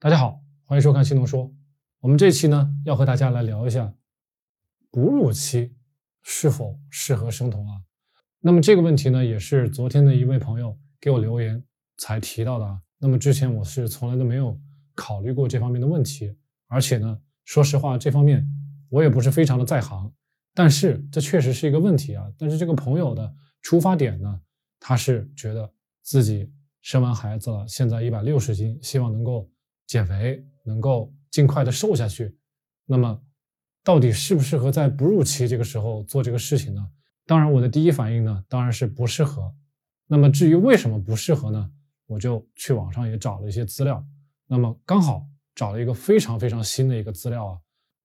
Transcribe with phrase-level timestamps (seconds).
[0.00, 1.52] 大家好，欢迎收看新农说。
[1.98, 3.92] 我们这期呢要和大家来聊一下
[4.92, 5.74] 哺乳期
[6.22, 7.82] 是否适合生酮啊？
[8.38, 11.60] 那么这个问题呢，也是昨天的一位朋友给我留言
[11.96, 12.80] 才提到的啊。
[12.98, 14.56] 那么之前我是从来都没有
[14.94, 16.32] 考虑过这方面的问题，
[16.68, 18.46] 而且呢，说实话，这方面
[18.90, 20.08] 我也不是非常的在行。
[20.54, 22.24] 但是这确实是一个问题啊。
[22.38, 24.40] 但是这个朋友的出发点呢，
[24.78, 25.68] 他是觉得
[26.02, 26.48] 自己
[26.82, 29.50] 生完孩子了，现在一百六十斤，希望能够。
[29.88, 32.36] 减肥能够尽快的瘦下去，
[32.86, 33.20] 那么
[33.82, 36.86] 到底适不适合在哺乳期这个时候做这个事情呢？
[37.26, 39.50] 当然，我的第一反应呢，当然是不适合。
[40.06, 41.70] 那么至于为什么不适合呢？
[42.06, 44.02] 我就去网上也找了一些资料，
[44.46, 47.58] 那么刚好找了一个非常非常新的一个资料啊。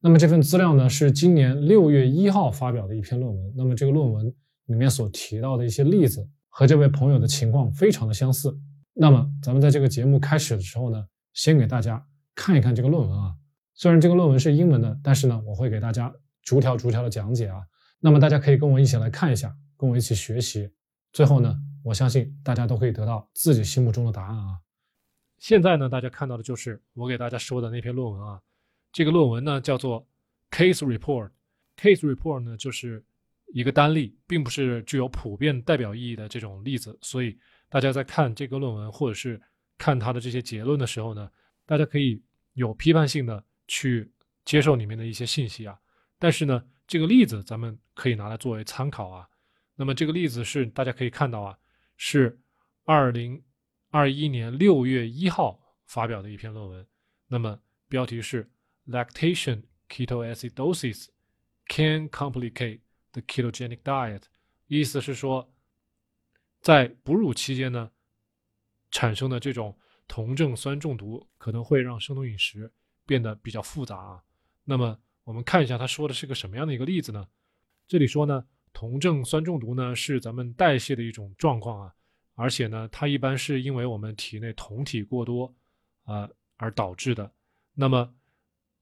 [0.00, 3.54] 那么这份资料呢，是今年六月一号发表的一篇论文。
[3.56, 4.26] 那么这个论文
[4.66, 8.54] 里面所提到的一些例子和这位朋友的情况非常的相似。
[8.92, 11.06] 那么咱们在这个节目开始的时候呢。
[11.32, 13.34] 先给大家看一看这个论文啊，
[13.74, 17.62] 虽然这个论文是英文的，但是呢，我会给大家逐条逐条的讲解啊。
[18.00, 20.70] 那么大家可以跟我一起来看一下，跟我一起学习。
[21.12, 24.58] 最后呢，我相信大家都可以得到自己心目中的答案啊。
[25.38, 28.40] 现在呢，大家看到的就是我给大家说的那篇论文啊。
[28.92, 30.06] 这个论文呢叫做
[30.50, 31.30] case report。
[31.76, 33.04] case report 呢就是
[33.52, 39.40] 一个单例，并不是具有普遍代表意义的这种例子，所以大家在看这个论文或者是。
[39.80, 41.30] 看他的这些结论的时候呢，
[41.64, 44.12] 大家可以有批判性的去
[44.44, 45.80] 接受里面的一些信息啊。
[46.18, 49.26] 但是呢，这个例子咱们可以拿来作为参考啊。
[49.76, 51.58] 那么这个例子是大家可以看到啊，
[51.96, 52.38] 是
[52.84, 53.42] 二零
[53.88, 56.86] 二一年六月一号发表的一篇论文。
[57.26, 57.58] 那么
[57.88, 58.50] 标题是
[58.86, 61.06] “Lactation ketoacidosis
[61.68, 62.80] can complicate
[63.12, 64.24] the ketogenic diet”，
[64.66, 65.50] 意思是说，
[66.60, 67.90] 在哺乳期间呢。
[68.90, 69.76] 产生的这种
[70.08, 72.72] 酮症酸中毒可能会让生酮饮食
[73.06, 74.22] 变得比较复杂啊。
[74.64, 77.28] 那么我们看一下他说的是个什么样的一个例子呢？
[77.86, 81.94] 这里说呢，酮症酸中毒呢是咱们代谢的一种状况啊，
[82.34, 85.54] 而且呢，它一般是因为我们体内酮体过多
[86.04, 87.30] 啊而导致的。
[87.74, 88.12] 那么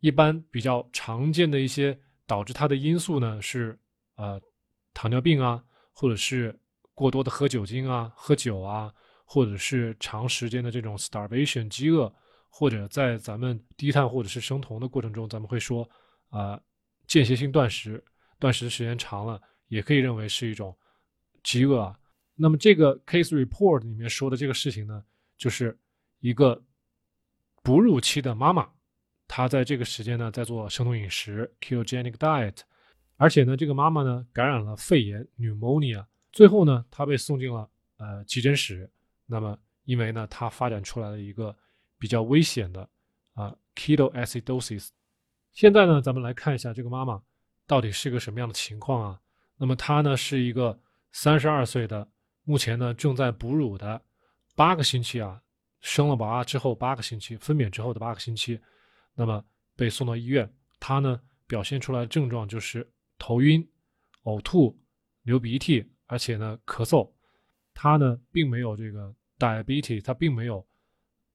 [0.00, 3.78] 一般比较常见的一些导致它的因素呢是
[4.16, 4.40] 呃
[4.94, 6.58] 糖尿病啊，或者是
[6.94, 8.94] 过多的喝酒精啊，喝酒啊。
[9.30, 12.10] 或者是长时间的这种 starvation 饥饿，
[12.48, 15.86] 或者在咱们低碳或者是生酮的过程中，咱们会说
[16.30, 16.58] 啊
[17.06, 18.02] 间歇性断食，
[18.38, 20.74] 断食的时间长了，也可以认为是一种
[21.42, 21.94] 饥饿啊。
[22.34, 25.04] 那么这个 case report 里面说的这个事情呢，
[25.36, 25.78] 就是
[26.20, 26.64] 一个
[27.62, 28.66] 哺乳期的妈妈，
[29.26, 32.60] 她在这个时间呢在做生酮饮食 ketogenic diet，
[33.18, 38.90] 而且呢这个妈妈呢感染了肺炎 pneumonia，最后呢她被送进了呃急诊室。
[39.30, 41.54] 那么，因为呢，它发展出来了一个
[41.98, 42.88] 比较危险的
[43.34, 44.88] 啊，ketoacidosis。
[45.52, 47.22] 现在呢，咱们来看一下这个妈妈
[47.66, 49.20] 到底是个什么样的情况啊？
[49.58, 50.80] 那么她呢是一个
[51.12, 52.08] 三十二岁的，
[52.44, 54.00] 目前呢正在哺乳的
[54.56, 55.42] 八个星期啊，
[55.80, 58.58] 生了娃之后八个星期，分娩之后的八个星期，
[59.14, 59.44] 那么
[59.76, 60.50] 被送到医院，
[60.80, 63.68] 她呢表现出来的症状就是头晕、
[64.22, 64.74] 呕吐、
[65.24, 67.10] 流鼻涕，而且呢咳嗽。
[67.78, 69.14] 他呢并没有这个。
[69.40, 70.66] diabetes，他并没有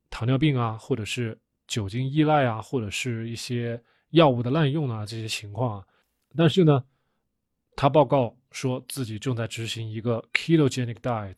[0.10, 5.88] 糖尿病啊，或者是酒精依赖啊，或者是一些药物的滥用啊这些情况啊。
[6.36, 6.84] 但是呢，
[7.78, 11.38] 他报告说自己正在执行一个 ketogenic diet，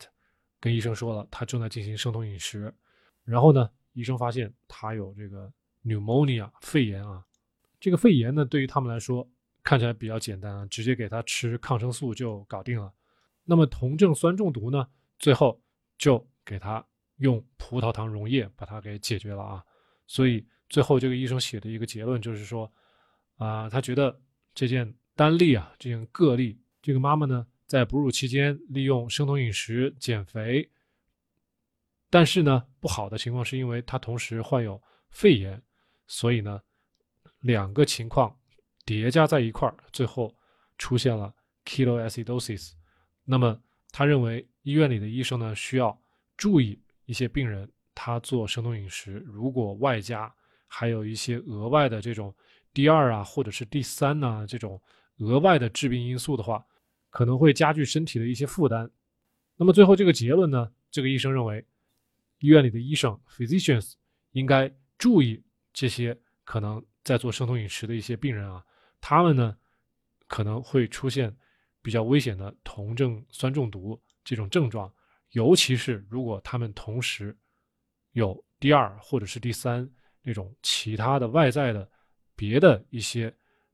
[0.58, 2.74] 跟医生说了他正在进行生酮饮食。
[3.22, 5.48] 然后呢，医生发现他有这个
[5.84, 7.24] pneumonia 肺炎啊。
[7.78, 9.24] 这个肺炎呢，对于他们来说
[9.62, 12.92] 看起来比较简单啊，直接给他吃抗生素就搞定了。
[13.46, 14.86] 那么酮症酸中毒呢，
[15.18, 15.58] 最后
[15.96, 16.26] 就。
[16.48, 16.86] 给他
[17.16, 19.64] 用葡萄糖溶液把它给解决了啊，
[20.06, 22.72] 所以最后这个医生写的一个结论就是说，
[23.34, 24.16] 啊，他觉得
[24.54, 30.70] 这件单例啊，这件个例，这个妈妈呢在哺乳期间利用生酮饮食减肥，
[32.10, 35.60] 但是呢不好的情况是因为她同时患有肺炎，
[36.06, 36.62] 所以呢
[37.40, 38.38] 两个情况
[38.84, 40.32] 叠加在一块儿，最后
[40.78, 41.34] 出现了
[41.64, 42.70] ketoacidosis。
[43.26, 46.00] 那么他认为医院里的医生呢需要。
[46.38, 50.30] 注意一些病人，他做生酮饮食，如果外加
[50.66, 52.34] 还有一些额外的这种
[52.74, 54.78] 第二啊，或者是第三呢这种
[55.20, 56.62] 额外的致病因素的话，
[57.08, 58.90] 可能会加剧身体的一些负担。
[59.56, 61.64] 那么最后这个结论呢，这个医生认为，
[62.40, 63.94] 医院里的医生 physicians
[64.32, 65.42] 应该注意
[65.72, 66.14] 这些
[66.44, 68.62] 可能在做生酮饮食的一些病人啊，
[69.00, 69.56] 他们呢
[70.26, 71.34] 可能会出现
[71.86, 74.92] 比较危险的酮症酸中毒这种症状。
[75.30, 77.36] 尤其是如果他们同时
[78.10, 79.88] 有第二或者是第三
[80.20, 81.88] 那种其他的外在的
[82.34, 83.32] 别的一些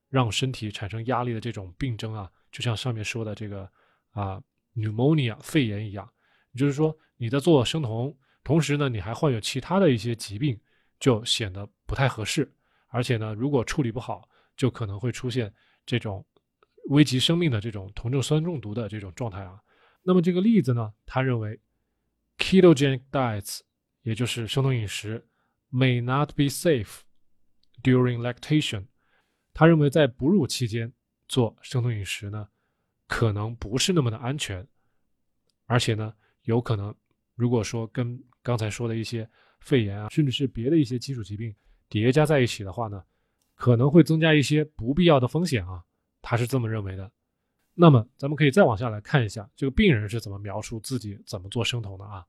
[0.09, 3.67] 让身体产生压力的这种病症啊，就像上面说的这个
[4.11, 4.39] 啊
[4.75, 6.07] pneumonia 肺炎一样，
[6.51, 10.59] 也就是说你在做生酮，同时呢你还患有其他的一些疾病，
[10.99, 12.53] 就显得不太合适，
[12.89, 15.51] 而且呢如果处理不好，就可能会出现
[15.83, 16.23] 这种
[16.89, 19.59] 危及生命的这种酮症酸中毒的这种状态啊。
[20.03, 21.59] 那么这个例子呢，他认为
[22.37, 23.59] ketogenic diets，
[24.01, 25.25] 也就是生酮饮食
[25.71, 26.99] ，may not be safe
[27.81, 28.85] during lactation。
[29.53, 30.91] 他认为在哺乳期间
[31.27, 32.49] 做生酮饮食呢，
[33.07, 34.67] 可能不是那么的安全，
[35.65, 36.93] 而且呢，有可能
[37.35, 39.29] 如果说跟刚才说的一些
[39.59, 41.55] 肺炎啊，甚至是别的一些基础疾病
[41.87, 43.01] 叠加在一起的话呢，
[43.55, 45.81] 可能会增加一些不必要的风险啊。
[46.23, 47.11] 他是这么认为的。
[47.75, 52.25] 那么，咱们可以再往下来看一下，这个病人是怎么描述自己怎么做生酮的啊？